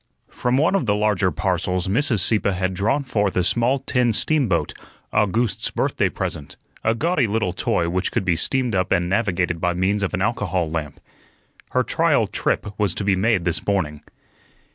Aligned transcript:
From 0.31 0.57
one 0.57 0.73
of 0.73 0.87
the 0.87 0.95
larger 0.95 1.29
parcels 1.29 1.87
Mrs. 1.87 2.21
Sieppe 2.21 2.49
had 2.53 2.73
drawn 2.73 3.03
forth 3.03 3.37
a 3.37 3.43
small 3.43 3.77
tin 3.77 4.13
steamboat 4.13 4.73
August's 5.13 5.69
birthday 5.69 6.09
present 6.09 6.57
a 6.83 6.95
gaudy 6.95 7.27
little 7.27 7.53
toy 7.53 7.87
which 7.87 8.11
could 8.11 8.25
be 8.25 8.35
steamed 8.35 8.73
up 8.73 8.91
and 8.91 9.07
navigated 9.07 9.61
by 9.61 9.75
means 9.75 10.01
of 10.01 10.15
an 10.15 10.21
alcohol 10.23 10.67
lamp. 10.71 10.99
Her 11.69 11.83
trial 11.83 12.25
trip 12.25 12.65
was 12.79 12.95
to 12.95 13.03
be 13.03 13.15
made 13.15 13.45
this 13.45 13.67
morning. 13.67 14.01